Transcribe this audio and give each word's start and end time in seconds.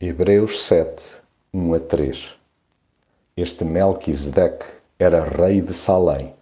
Hebreus 0.00 0.64
7, 0.64 1.22
1 1.54 1.74
a 1.74 1.78
3 1.78 2.30
Este 3.36 3.64
Melquisedeque 3.64 4.66
era 4.98 5.22
rei 5.22 5.60
de 5.60 5.72
Salém 5.72 6.34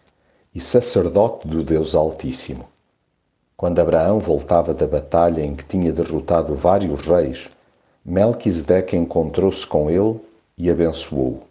e 0.54 0.60
sacerdote 0.60 1.46
do 1.46 1.62
Deus 1.62 1.94
Altíssimo. 1.94 2.66
Quando 3.54 3.78
Abraão 3.78 4.18
voltava 4.18 4.72
da 4.72 4.86
batalha 4.86 5.42
em 5.42 5.54
que 5.54 5.66
tinha 5.66 5.92
derrotado 5.92 6.56
vários 6.56 7.02
reis, 7.02 7.50
Melquisedeque 8.02 8.96
encontrou-se 8.96 9.66
com 9.66 9.90
ele 9.90 10.18
e 10.56 10.70
abençoou-o. 10.70 11.42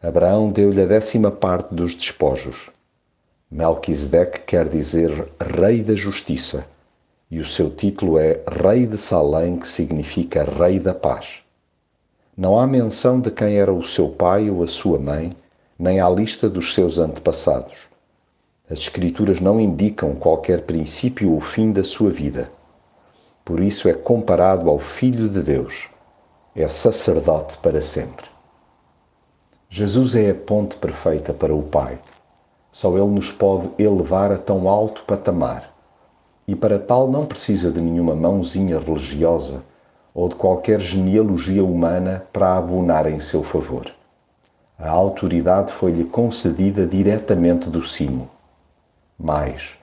Abraão 0.00 0.48
deu-lhe 0.48 0.80
a 0.80 0.86
décima 0.86 1.32
parte 1.32 1.74
dos 1.74 1.96
despojos. 1.96 2.70
Melquisedeque 3.50 4.42
quer 4.42 4.68
dizer 4.68 5.28
Rei 5.40 5.82
da 5.82 5.96
Justiça 5.96 6.64
e 7.30 7.38
o 7.38 7.44
seu 7.44 7.70
título 7.70 8.18
é 8.18 8.40
Rei 8.48 8.86
de 8.86 8.98
Salém, 8.98 9.56
que 9.56 9.68
significa 9.68 10.42
Rei 10.42 10.80
da 10.80 10.92
Paz. 10.92 11.42
Não 12.36 12.58
há 12.58 12.66
menção 12.66 13.20
de 13.20 13.30
quem 13.30 13.56
era 13.56 13.72
o 13.72 13.84
seu 13.84 14.08
pai 14.08 14.50
ou 14.50 14.64
a 14.64 14.66
sua 14.66 14.98
mãe, 14.98 15.32
nem 15.78 16.00
há 16.00 16.08
lista 16.08 16.50
dos 16.50 16.74
seus 16.74 16.98
antepassados. 16.98 17.88
As 18.68 18.80
Escrituras 18.80 19.40
não 19.40 19.60
indicam 19.60 20.16
qualquer 20.16 20.62
princípio 20.62 21.32
ou 21.32 21.40
fim 21.40 21.70
da 21.70 21.84
sua 21.84 22.10
vida. 22.10 22.50
Por 23.44 23.60
isso 23.60 23.88
é 23.88 23.92
comparado 23.92 24.68
ao 24.68 24.80
Filho 24.80 25.28
de 25.28 25.40
Deus. 25.40 25.88
É 26.54 26.68
sacerdote 26.68 27.56
para 27.58 27.80
sempre. 27.80 28.26
Jesus 29.68 30.16
é 30.16 30.30
a 30.30 30.34
ponte 30.34 30.74
perfeita 30.76 31.32
para 31.32 31.54
o 31.54 31.62
Pai. 31.62 31.96
Só 32.72 32.90
Ele 32.98 33.06
nos 33.06 33.30
pode 33.30 33.70
elevar 33.78 34.32
a 34.32 34.38
tão 34.38 34.68
alto 34.68 35.04
patamar 35.04 35.70
e 36.50 36.56
para 36.56 36.80
tal 36.80 37.08
não 37.08 37.24
precisa 37.24 37.70
de 37.70 37.80
nenhuma 37.80 38.12
mãozinha 38.12 38.76
religiosa 38.80 39.62
ou 40.12 40.28
de 40.28 40.34
qualquer 40.34 40.80
genealogia 40.80 41.64
humana 41.64 42.24
para 42.32 42.56
abonar 42.56 43.06
em 43.06 43.20
seu 43.20 43.44
favor. 43.44 43.86
A 44.76 44.90
autoridade 44.90 45.72
foi-lhe 45.72 46.02
concedida 46.02 46.84
diretamente 46.84 47.70
do 47.70 47.84
cimo. 47.84 48.28
Mais, 49.16 49.78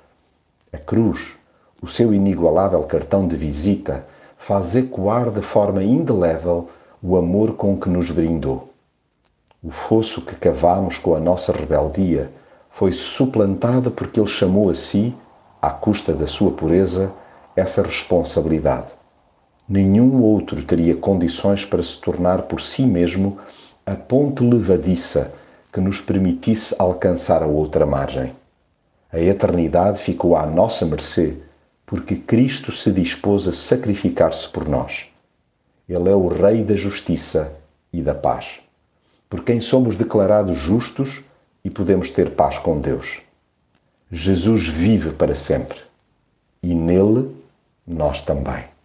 a 0.73 0.77
cruz, 0.77 1.35
o 1.81 1.87
seu 1.87 2.13
inigualável 2.13 2.83
cartão 2.83 3.29
de 3.29 3.37
visita, 3.37 4.05
faz 4.37 4.75
ecoar 4.75 5.31
de 5.31 5.41
forma 5.41 5.81
indelével 5.81 6.67
o 7.01 7.15
amor 7.15 7.53
com 7.53 7.77
que 7.79 7.87
nos 7.87 8.11
brindou. 8.11 8.73
O 9.63 9.71
fosso 9.71 10.19
que 10.21 10.35
cavamos 10.35 10.97
com 10.97 11.15
a 11.15 11.19
nossa 11.19 11.53
rebeldia 11.53 12.29
foi 12.69 12.91
suplantado 12.91 13.89
porque 13.89 14.19
ele 14.19 14.27
chamou 14.27 14.69
a 14.69 14.75
si 14.75 15.15
à 15.61 15.69
custa 15.69 16.13
da 16.13 16.27
sua 16.27 16.51
pureza, 16.51 17.11
essa 17.55 17.81
responsabilidade. 17.81 18.87
Nenhum 19.67 20.21
outro 20.21 20.63
teria 20.63 20.95
condições 20.95 21.65
para 21.65 21.83
se 21.83 21.97
tornar 21.99 22.43
por 22.43 22.61
si 22.61 22.83
mesmo 22.83 23.37
a 23.85 23.95
ponte 23.95 24.43
levadiça 24.43 25.33
que 25.73 25.81
nos 25.81 25.99
permitisse 25.99 26.75
alcançar 26.79 27.43
a 27.43 27.47
outra 27.47 27.85
margem. 27.85 28.33
A 29.11 29.19
eternidade 29.19 30.01
ficou 30.01 30.35
à 30.35 30.45
nossa 30.45 30.85
mercê 30.85 31.37
porque 31.85 32.15
Cristo 32.15 32.71
se 32.71 32.91
dispôs 32.91 33.47
a 33.47 33.53
sacrificar-se 33.53 34.49
por 34.49 34.67
nós. 34.67 35.07
Ele 35.87 36.09
é 36.09 36.15
o 36.15 36.27
Rei 36.27 36.63
da 36.63 36.75
justiça 36.75 37.53
e 37.93 38.01
da 38.01 38.13
paz, 38.13 38.59
por 39.29 39.43
quem 39.43 39.61
somos 39.61 39.95
declarados 39.95 40.57
justos 40.57 41.23
e 41.63 41.69
podemos 41.69 42.09
ter 42.09 42.31
paz 42.31 42.57
com 42.57 42.79
Deus. 42.79 43.21
Jesus 44.11 44.67
vive 44.67 45.11
para 45.11 45.35
sempre 45.35 45.77
e 46.63 46.73
nele 46.73 47.35
nós 47.85 48.21
também. 48.21 48.76